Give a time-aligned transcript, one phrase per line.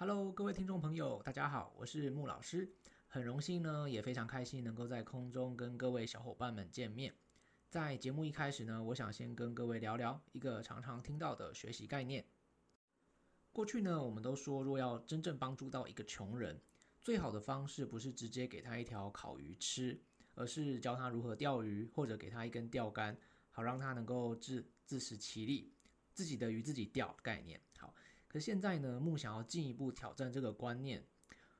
[0.00, 2.72] Hello，各位听众朋友，大家好，我是穆老师，
[3.08, 7.12] 很荣幸呢，也非常开心能够在空中跟各位小伙伴们见面。
[7.68, 12.24] 在节目一开始呢，我想先跟各位聊聊一个常常听到的学习概念。
[13.52, 16.60] 过去呢，我们都说，若要真正帮助到一个穷人，
[17.02, 20.00] 最好的方式不是直接给他一条烤鱼吃，
[20.36, 23.18] 而是教他如何钓鱼，或者给他一根钓竿，
[23.50, 25.72] 好让他能够自自食其力，
[26.12, 27.60] 自己的鱼自己钓概念。
[27.76, 27.92] 好。
[28.28, 31.02] 可现在呢，木想要进一步挑战这个观念。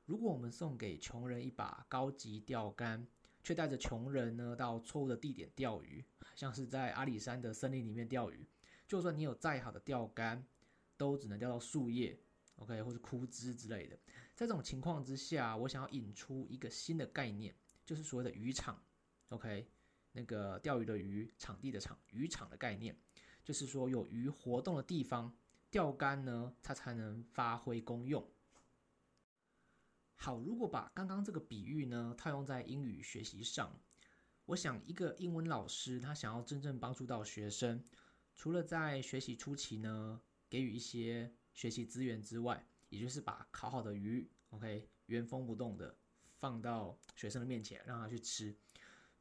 [0.05, 3.05] 如果我们送给穷人一把高级钓竿，
[3.43, 6.05] 却带着穷人呢到错误的地点钓鱼，
[6.35, 8.47] 像是在阿里山的森林里面钓鱼，
[8.87, 10.43] 就算你有再好的钓竿，
[10.95, 12.19] 都只能钓到树叶
[12.57, 13.95] ，OK，或是枯枝之类的。
[14.35, 17.53] 在这种情况之下，我想要引出一个新的概念，
[17.85, 18.81] 就是所谓的渔场
[19.29, 19.67] ，OK，
[20.11, 22.95] 那个钓鱼的鱼，场地的场，渔场的概念，
[23.43, 25.35] 就是说有鱼活动的地方。
[25.71, 28.27] 钓竿呢，它才能发挥功用。
[30.15, 33.79] 好，如果把刚刚这个比喻呢套用在英语学习上，
[34.45, 37.83] 我想一个英文老师他想要真正帮助到学生，
[38.35, 45.95] 除了在学习初期呢给予一些学习资源之外，也就是把烤好的鱼，OK，原封不动的
[46.39, 48.53] 放到学生的面前让他去吃。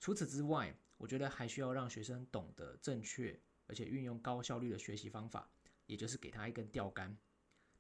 [0.01, 5.49] 除此之外，我觉得还需要让学生懂得正确而且运用高效率的学习方法。
[5.89, 7.17] 也就是给他一根钓竿，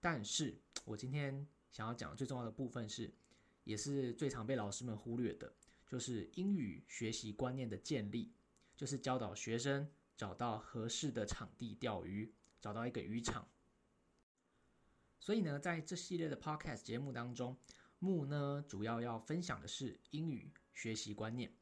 [0.00, 3.12] 但是我今天想要讲最重要的部分是，
[3.64, 5.54] 也是最常被老师们忽略的，
[5.86, 8.32] 就是英语学习观念的建立，
[8.74, 13.46] 就是教导学生找到合适的场地钓鱼，找到一个渔场。
[15.20, 17.54] 所以呢，在这系列的 podcast 节目当中，
[17.98, 21.52] 木呢主要要分享的是英语学习观念。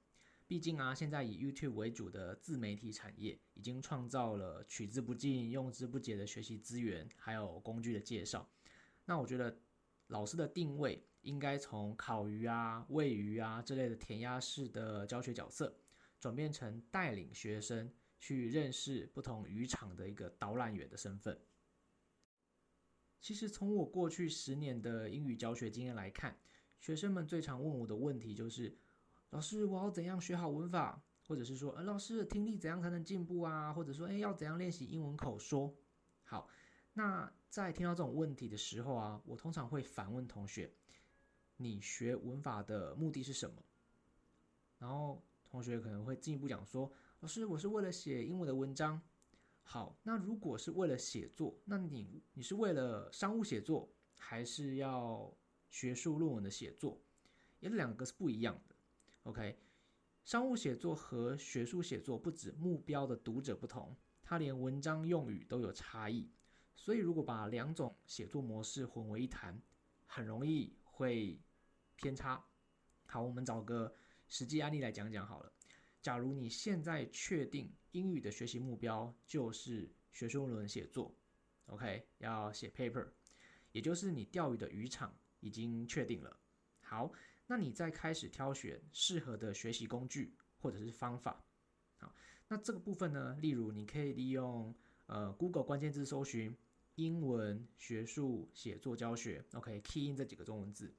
[0.49, 8.49] 毕竟啊，现在以 YouTube 为主的自媒体产业，已经创造了取之不尽、用之不竭的学习资源，还有工具的介绍。
[9.05, 9.59] 那我觉得
[10.07, 15.77] 老师的定位应该从烤鱼啊、喂鱼啊这类的填鸭式的教学角色，
[16.21, 21.37] 转变成带领学生去认识不同渔场的一个导览员的身份。
[23.21, 26.39] 其实从我过去十年的英语教学经验来看，
[26.79, 28.79] 学生们最常问我的问题就是。
[29.31, 31.03] 老师，我要怎样学好文法？
[31.29, 33.73] 或者是说，呃，老师听力怎样才能进步啊？
[33.73, 35.75] 或者说，哎，要怎样练习英文口说？
[36.23, 36.49] 好，
[36.93, 40.73] 那在听到这种问题的时候啊，我通常会反问同学：
[41.57, 43.61] 你学文法的目的是什么？
[44.79, 49.03] 然后同学可能会进一步讲说：老师，我是为了写英文的文章。
[49.65, 55.37] 好，那如果是为了写作，那你你是为了商务写作，还是要
[55.69, 57.03] 学术论文的写作？
[57.59, 58.57] 也两个是不一样。
[59.27, 59.59] OK，
[60.25, 63.93] 商务写作和学术写作不止目标的读者不同，
[64.23, 66.31] 它连文章用语都有差异。
[66.77, 69.61] 所以如果把两种写作模式混为一谈，
[70.07, 71.41] 很容易会
[71.97, 72.41] 偏差。
[73.07, 73.93] 好，我们找个
[74.29, 75.53] 实际案例来讲讲好了。
[76.01, 81.13] 假如你现在确定英语的学习目标就是学术论文写作
[81.67, 83.09] ，OK，要写 paper，
[83.73, 86.39] 也就是你钓鱼的渔场已经确定了。
[86.81, 87.11] 好。
[87.47, 91.45] 那你再开始挑选适合的学习工具或者是方法，
[91.99, 92.13] 好，
[92.49, 94.75] 那这个部分呢，例如你可以利用
[95.07, 96.57] 呃 Google 关键字搜寻
[96.97, 100.93] 英文学术写作教学，OK，key in 这几个中文字，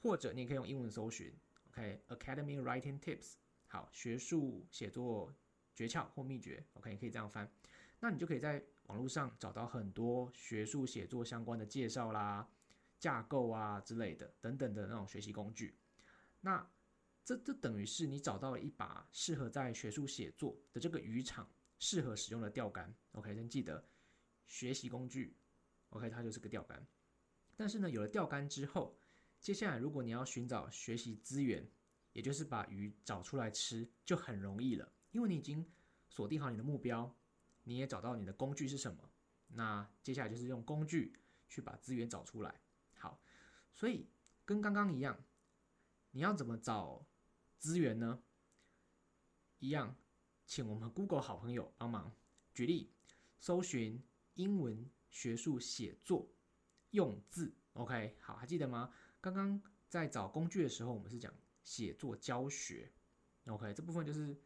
[0.00, 1.32] 或者你也可以用英文搜寻
[1.68, 3.34] ，OK，Academy Writing Tips，
[3.68, 5.32] 好，学术写作
[5.74, 7.48] 诀窍或秘诀，OK，你可以这样翻，
[8.00, 12.48] 那你就可以在网络上找到很多学术写作相关的介绍啦。
[13.06, 15.78] 架构啊之类的等等的那种学习工具，
[16.40, 16.68] 那
[17.24, 22.92] 这这等于是你找到了一把适合在学术写作的这个渔场适合使用的钓竿。
[23.12, 23.88] OK，先记得
[24.48, 25.36] 学习工具
[25.90, 26.84] ，OK，它就是个钓竿。
[27.56, 28.98] 但是呢，有了钓竿之后，
[29.40, 31.64] 接下来如果你要寻找学习资源，
[32.12, 35.64] 也就是把鱼找出来吃，就很容易了，因为你已经
[36.08, 37.16] 锁定好你的目标，
[37.62, 39.08] 你也找到你的工具是什么。
[39.46, 41.16] 那接下来就是用工具
[41.48, 42.60] 去把资源找出来。
[42.96, 43.20] 好，
[43.72, 44.08] 所以
[44.44, 45.22] 跟刚刚一样，
[46.10, 47.06] 你要怎么找
[47.58, 48.22] 资源呢？
[49.58, 49.96] 一样，
[50.46, 52.12] 请我们 Google 好朋友帮忙
[52.52, 52.92] 举例，
[53.38, 54.02] 搜寻
[54.34, 56.28] 英文学术写作
[56.90, 57.54] 用字。
[57.72, 58.92] OK，好，还记得吗？
[59.20, 61.32] 刚刚在找工具的时候，我们是讲
[61.62, 62.92] 写作教学。
[63.46, 64.38] OK，这部分就是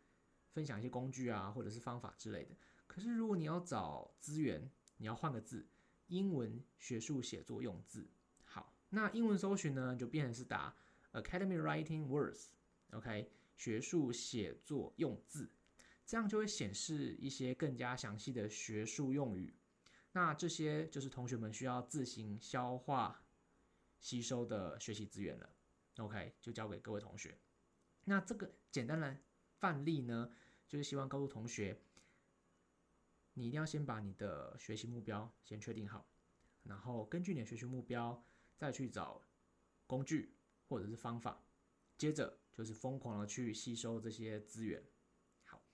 [0.52, 2.56] 分享一些工具啊，或者是方法之类的。
[2.86, 5.68] 可是如果你要找资源，你要换个字，
[6.08, 8.08] 英文学术写作用字。
[8.90, 10.76] 那英文搜寻呢，就变成是打
[11.12, 15.48] Academy Writing Words，OK，学术写作用字，
[16.04, 19.54] 这样就会显示一些更加详细的学术用语。
[20.12, 23.22] 那这些就是同学们需要自行消化、
[24.00, 25.48] 吸收的学习资源了。
[25.98, 27.38] OK，就交给各位同学。
[28.04, 29.16] 那这个简单的
[29.60, 30.32] 范例呢，
[30.66, 31.80] 就是希望告诉同学，
[33.34, 36.08] 你一定要先把你的学习目标先确定好，
[36.64, 38.20] 然后根据你的学习目标
[38.60, 39.24] 再去找
[39.86, 40.36] 工具
[40.68, 41.42] 或者是方法，
[41.96, 44.84] 接着就是疯狂的去吸收这些资源。
[45.46, 45.64] 好，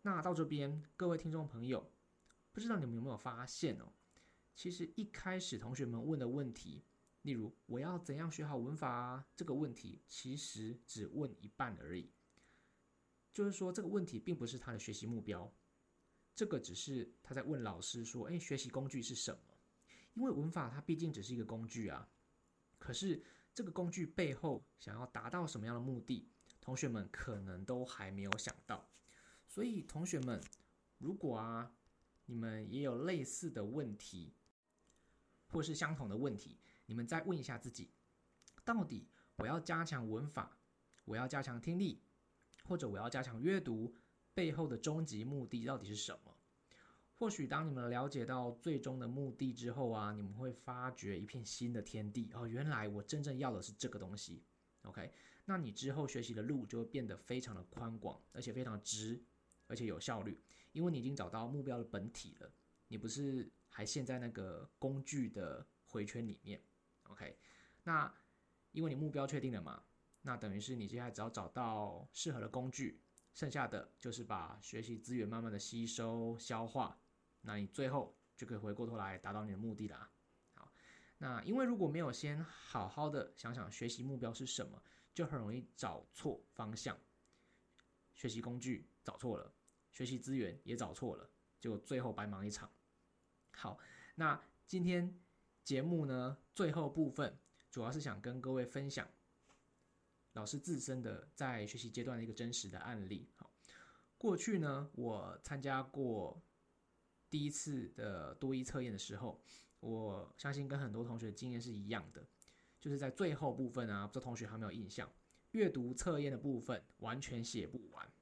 [0.00, 1.92] 那到这边，各位听众朋友，
[2.50, 3.92] 不知道你们有没有发现哦？
[4.54, 6.82] 其实一开始同学们问的问题。
[7.20, 9.28] 例如，我要怎样学好文法啊？
[9.36, 12.10] 这个问题其实只问一半而已，
[13.34, 15.54] 就是说这个问题并不是他的学习目标，
[16.34, 19.40] 这个只是他在问老师说：“哎，学习工具是什么？”
[20.14, 22.10] 因为文法它毕竟只是一个工具啊，
[22.80, 23.22] 可是
[23.54, 26.28] 这个工具背后想要达到什么样的目的，
[26.60, 28.90] 同学们可能都还没有想到。
[29.46, 30.40] 所以，同学们，
[30.98, 31.72] 如果啊，
[32.26, 34.32] 你们也有类似的问题，
[35.48, 36.58] 或是相同的问题。
[36.86, 37.90] 你们再问一下自己，
[38.64, 40.58] 到底我要加强文法，
[41.04, 42.02] 我要加强听力，
[42.64, 43.94] 或者我要加强阅读，
[44.32, 46.36] 背后的终极目的到底是什么？
[47.20, 54.42] 或许当你们了解到最终的目的之后啊，你们会发掘一片新的天地哦，原来我真正要的是这个东西。
[54.84, 55.12] OK，
[55.44, 59.22] 那你之后学习的路就会变得非常的宽广，而且非常直，
[59.66, 60.40] 而且有效率，
[60.72, 62.50] 因为你已经找到目标的本体了，
[62.88, 66.58] 你不是还陷在那个工具的回圈里面。
[67.02, 67.36] OK，
[67.84, 68.10] 那
[68.72, 69.82] 因为你目标确定了嘛，
[70.22, 72.98] 那等于是你接下来只要找到适合的工具，
[73.34, 76.98] 剩下的就是把学习资源慢慢的吸收消化，
[77.42, 80.10] 那你最后就可以回过头来达到你的目的啦。
[80.54, 80.72] 好，
[81.18, 84.82] 那因为如果没有先好好的想想学习目标是什么，
[85.14, 86.98] 就很容易找错方向，
[88.14, 89.52] 学习工具找错了，
[89.90, 92.70] 学习资源也找错了，就最后白忙一场。
[93.52, 93.78] 好，
[94.14, 95.20] 那今天。
[95.62, 97.38] 节目呢，最后部分
[97.70, 99.08] 主要是想跟各位分享
[100.32, 103.28] 老师自身的在学习阶段的一个真实的案例。
[103.36, 103.52] 好，
[104.18, 106.42] 过去呢，我参加过
[107.30, 109.40] 第一次的多一测验的时候，
[109.78, 112.26] 我相信跟很多同学经验是一样的，
[112.80, 115.10] 就是在最后部分啊，不知道同学有没有印象，
[115.52, 118.12] 阅读测验的部分完全写不完。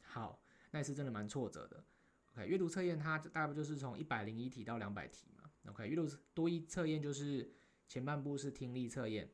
[0.00, 1.84] 好，那一次真的蛮挫折的。
[2.32, 5.50] OK，阅读测验它大概就是从一百零一题到两百题嘛。
[5.66, 7.52] OK，阅读多一测验就是
[7.88, 9.30] 前半部是听力测验，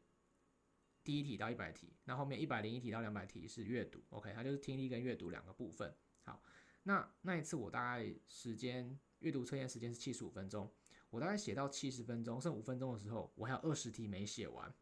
[1.04, 4.02] 第一题到一百题，那后面一百零一题到两百题是阅读。
[4.10, 5.94] OK，它就是听力跟阅读两个部分。
[6.22, 6.42] 好，
[6.82, 10.70] 那那一次我大概时间阅读测验时间是七十五分钟，
[11.10, 14.72] 我大概写到七十分钟，剩五分钟的时候，我还有二十题没写完。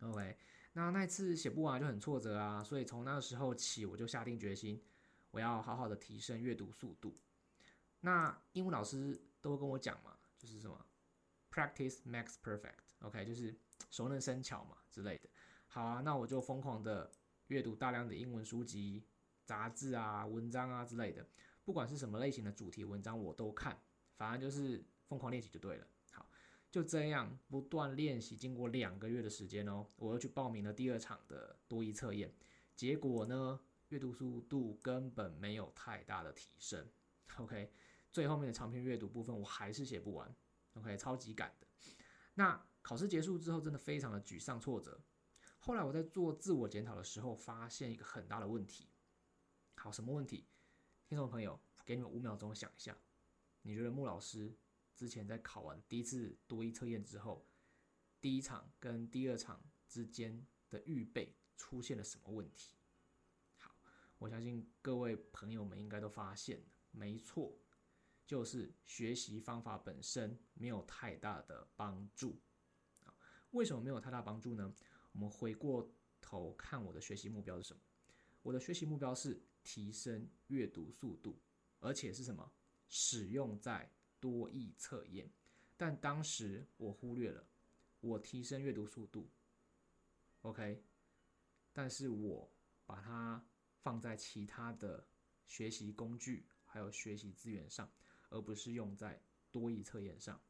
[0.00, 0.36] OK，
[0.72, 4.82] 那那一次写不完就很挫折啊，所以从那个时候起，我就下定决心，
[5.30, 7.14] 我要好好的提升阅读速度。
[8.00, 10.16] 那英文老师都跟我讲嘛。
[10.36, 10.86] 就是什么
[11.50, 13.56] ，practice makes perfect，OK，就是
[13.90, 15.30] 熟能生巧嘛之类的。
[15.68, 17.10] 好啊，那我就疯狂的
[17.46, 19.02] 阅读大量的英文书籍、
[19.46, 21.26] 杂志啊、文章啊之类的，
[21.64, 23.80] 不管是什么类型的主题文章我都看，
[24.16, 25.86] 反正就是疯狂练习就对了。
[26.12, 26.28] 好，
[26.70, 32.34] 就这样不断练习，经过两个月的时间哦，我又去报名了第二场的多一测验，
[32.76, 33.58] 结果呢，
[33.88, 36.86] 阅读速度根本没有太大的提升
[37.38, 37.72] ，OK。
[38.12, 40.32] 最后面的长篇阅读部分我还是写不完
[40.74, 41.66] ，OK，超级赶的。
[42.34, 45.00] 那考试结束之后，真的非常的沮丧挫折。
[45.58, 48.88] 后来我在做自我检讨的时候，发现一个很大的问题。
[49.76, 50.46] 好，什么问题？
[51.06, 52.96] 听众朋友，给你们五秒钟想一下，
[53.62, 54.56] 你觉得穆老师
[54.94, 57.46] 之前在考完第一次多一测验之后，
[58.20, 62.76] 第一场跟第二场之间的预备出现了什么问题？
[63.58, 63.74] 好，
[64.18, 67.56] 我相信各位朋友们应该都发现了，没错。
[68.26, 72.40] 就是学习方法本身没有太大的帮助？
[73.50, 74.74] 为什么没有太大帮助呢？
[75.12, 77.82] 我们回过头看我的学习目标是什么？
[78.40, 81.38] 我的学习目标是提升阅读速度，
[81.84, 82.52] 而且是什么？
[82.88, 85.30] 使用在多义测验。
[85.76, 87.46] 但当时我忽略了
[88.00, 89.28] 我提升阅读速度
[90.42, 90.82] ，OK？
[91.72, 92.50] 但是我
[92.86, 93.44] 把它
[93.82, 95.06] 放在其他的
[95.46, 97.92] 学习工具还有学习资源上。
[98.30, 99.22] 而不是用在
[99.52, 100.40] 多义测验上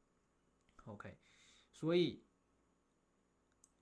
[0.87, 1.19] ，OK，
[1.71, 2.25] 所以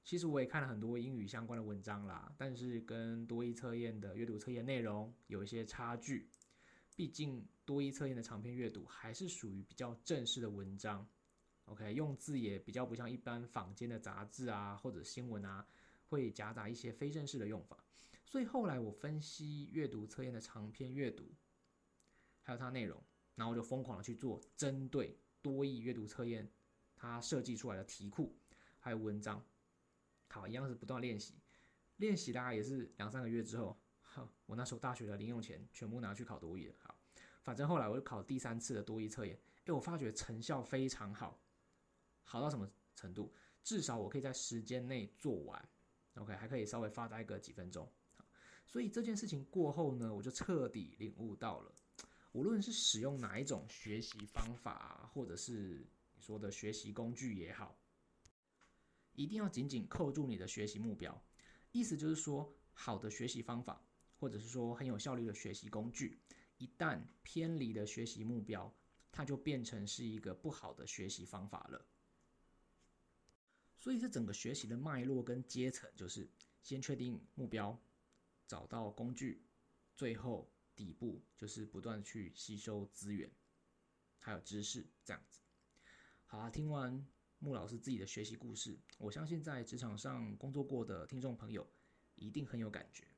[0.03, 6.29] 其实我也看了很多英语相关的文章啦，但是跟多义测验的阅读测验内容有一些差距。
[6.95, 11.09] 毕竟多义测验的长篇阅读还是属于比较正式的文章
[11.65, 15.67] ，OK，用字也比较不像一般坊间的杂志啊或者新闻啊，
[16.09, 17.83] 会夹杂一些非正式的用法。
[18.25, 21.25] 所以后来我分析阅读测验的长篇阅读，
[22.43, 23.03] 还有它内容。
[23.35, 26.47] 然后就疯狂的去做针对多义阅读测验，
[26.95, 28.37] 它设计出来的题库
[28.79, 29.43] 还有文章，
[30.29, 31.33] 好，一样是不断练习，
[31.97, 33.81] 练习大概也是两三个月之后，
[34.47, 36.75] 我那时候大学的零用钱全部拿去考多艺了。
[36.79, 36.99] 好，
[37.43, 41.41] 反正后来我就考第三次的多艺测验，哎，我发觉成效非常好，
[42.25, 43.33] 好到什么程度？
[43.63, 45.69] 至少我可以在时间内做完
[46.17, 47.89] ，OK，还可以稍微发呆个几分钟。
[48.67, 51.73] 所以这件事情过后呢，我就彻底领悟到了，
[52.33, 57.79] 无论是使用哪一种学习方法，或者是你说的学习工具也好，
[59.13, 61.23] 一定要紧紧扣住你的学习目标。
[61.71, 63.85] 意思就是说，好的学习方法，
[64.23, 66.17] 或者是说很有效率的学习工具，
[66.57, 68.73] 一旦偏离了学习目标，
[69.11, 71.85] 它就变成是一个不好的学习方法了。
[73.81, 76.31] 所以这整个学习的脉络跟阶层，就是
[76.63, 77.77] 先确定目标。
[78.47, 79.43] 找到工具，
[79.97, 83.29] 最后底部就是不断去吸收资源，
[84.21, 85.41] 还有知识这样子。
[86.27, 87.05] 好啊，听完
[87.41, 91.69] 穆老师自己的学习故事，我相信在职场上工作过的听众朋友
[92.15, 93.12] 一定很有感觉。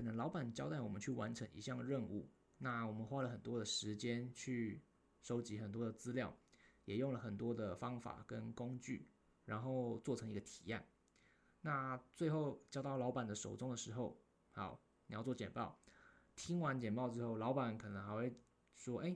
[0.00, 2.26] 可能老板交代我们去完成一项任务，
[2.56, 4.80] 那我们花了很多的时间去
[5.20, 6.34] 收集很多的资料，
[6.86, 9.06] 也用了很多的方法跟工具，
[9.44, 10.82] 然后做成一个提案。
[11.60, 14.18] 那最后交到老板的手中的时候，
[14.52, 15.78] 好，你要做简报。
[16.34, 18.34] 听完简报之后，老板可能还会
[18.76, 19.14] 说：“哎，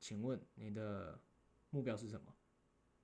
[0.00, 1.20] 请问你的
[1.70, 2.34] 目标是什么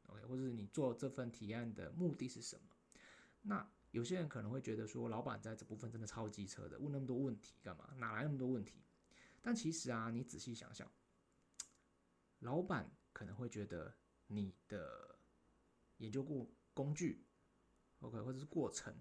[0.08, 2.76] ？”OK，或者你做这份提案的目的是什么？
[3.42, 7.94] 那有些人可能会觉得说，老板在这部分真的超机车的，问那么多问题干嘛？
[7.98, 8.82] 哪来那么多问题？
[9.40, 10.90] 但其实啊，你仔细想想，
[12.40, 13.94] 老板可能会觉得
[14.26, 15.18] 你的
[15.98, 17.24] 研究过工具
[18.00, 18.94] ，OK，或者是过程。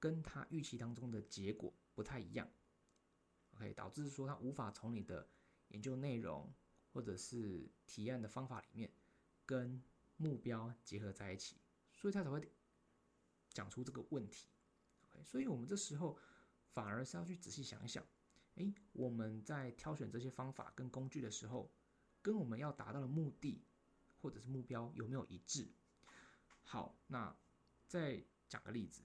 [0.00, 2.46] 跟他预期当中的结果不太一样
[3.54, 5.26] ，OK，导致说他无法从你的
[5.68, 6.52] 研究内容
[6.92, 8.92] 或者是提案的方法里面
[9.46, 9.82] 跟
[10.18, 11.56] 目标结合在一起，
[11.94, 12.46] 所以他才会
[13.54, 14.46] 讲出这个问题。
[15.08, 16.18] OK，所以我们这时候
[16.66, 18.04] 反而是要去仔细想一想，
[18.56, 21.72] 诶，我们在挑选这些方法跟工具的时候，
[22.20, 23.64] 跟我们要达到的目的
[24.20, 25.68] 或者是目标有没有一致？
[26.62, 27.34] 好，那
[27.86, 29.02] 再讲个例子。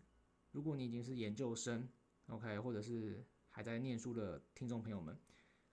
[0.52, 1.88] 如果你已经是研究生
[2.28, 5.16] ，OK，或者是还在念书的听众朋友们，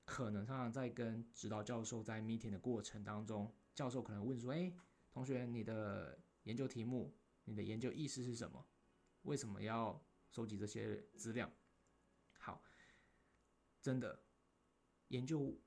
[0.04, 4.73] 可能常常在跟指导教授在 meeting 的过程当中，教授可能问说：“哎，
[5.11, 7.14] 同学，你的研究题目，
[7.47, 8.67] 你的研究意思是什么？
[9.23, 11.50] 为什么要收集这些资料？”
[12.38, 12.62] 好，
[13.81, 14.23] 真的，
[15.09, 15.59] 研究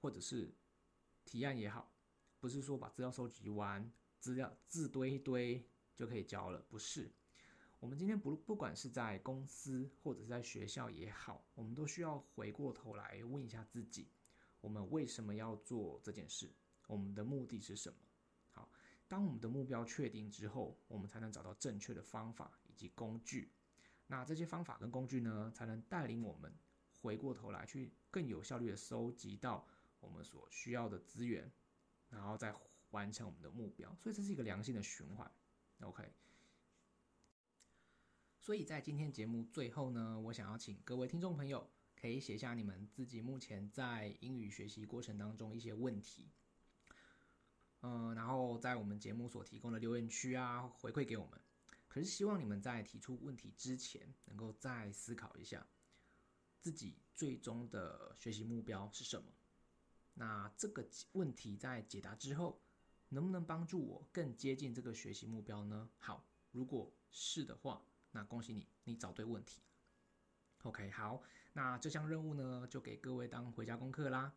[0.00, 0.54] 或者是
[1.24, 1.92] 提案也好，
[2.38, 7.10] 不是说把资料收集完，资料字堆一堆就可以交了，不是。
[7.78, 14.10] 我们今天不不管是在公司或者是在学校也好，我们都需要回过头来问一下自己：
[14.60, 16.54] 我们为什么要做这件事？
[16.86, 17.98] 我们的目的是什么？
[19.10, 23.50] 当我们的目标确定之后，我们才能找到正确的方法以及工具。
[24.06, 26.54] 那这些方法跟工具呢，才能带领我们
[27.00, 29.66] 回过头来去更有效率的收集到
[29.98, 31.50] 我们所需要的资源，
[32.08, 32.54] 然后再
[32.90, 33.92] 完成我们的目标。
[34.00, 35.28] 所以这是一个良性的循环。
[35.80, 36.08] OK。
[38.38, 41.68] 所以在今天节目最后呢，我想要请各位听众朋友
[42.00, 46.30] 可以写下你们自己目前在英语学习过程当中一些问题，
[47.82, 51.40] 嗯，然后在我们节目所提供的留言区啊回馈给我们。
[51.88, 55.66] 可是希望你们在提出问题之前，能够再思考一下
[56.60, 59.32] 自己最终的学习目标是什么。
[60.14, 62.60] 那这个问题在解答之后，
[63.08, 65.88] 能不能帮助我更接近这个学习目标呢？
[65.98, 67.82] 好，如果是的话。
[68.12, 69.62] 那恭喜你，你找对问题。
[70.64, 71.22] OK，好，
[71.52, 74.34] 那这项任务呢，就给各位当回家功课啦。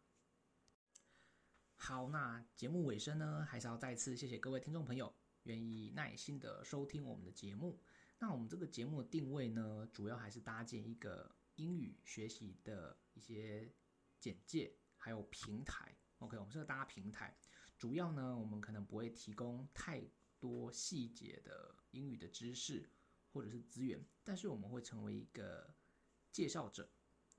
[1.86, 5.14] 好，那节目尾声呢，还是要再次谢谢各位听众朋友
[5.44, 7.78] 愿意耐心的收听我们的节目。
[8.20, 13.70] 那我们这个节目的定位呢，主要还是搭建一个英语学习的一些
[14.18, 15.94] 简介，还有平台。
[16.20, 17.38] OK，我们是个搭平台，
[17.78, 20.02] 主要呢，我们可能不会提供太
[20.40, 22.90] 多细节的英语的知识。
[23.34, 25.74] 或者是资源，但是我们会成为一个
[26.32, 26.88] 介绍者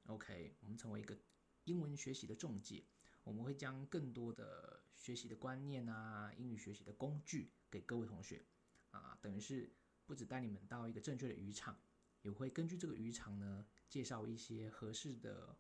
[0.06, 1.16] ，OK，我们成为一个
[1.62, 2.84] 英文学习的中介，
[3.25, 8.45] 我们会将更多的学习的观念啊，英语学习的工具给各位同学，
[8.90, 9.73] 啊，等于是
[10.07, 11.76] 不止带你们到一个正确的渔场，
[12.23, 15.59] 也会根据这个渔场呢，介绍一些合适的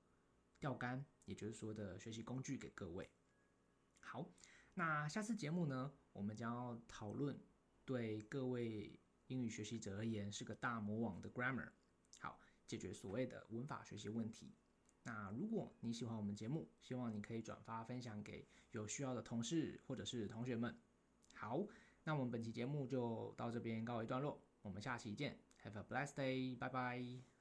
[0.60, 3.10] 钓竿，也就是说的学习工具给各位。
[3.98, 4.30] 好，
[4.74, 7.38] 那下次节目呢，我们将要讨论
[7.84, 9.00] 对各位。
[9.28, 11.70] 英语学习者而言是个大魔王的 grammar，
[12.18, 14.52] 好解决所谓的文法学习问题。
[15.04, 20.74] 那如果你喜欢我们节目，希望你可以转发分享给有需要的同事或者是同学们。
[21.34, 21.62] 好，
[22.04, 27.33] 那我们本期节目就到这边告一段落，我们下期见，Have a blessed day，拜拜。